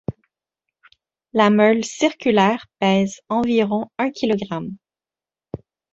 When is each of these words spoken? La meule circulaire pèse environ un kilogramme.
La 1.31 1.51
meule 1.51 1.85
circulaire 1.85 2.65
pèse 2.79 3.19
environ 3.29 3.85
un 3.99 4.09
kilogramme. 4.09 4.75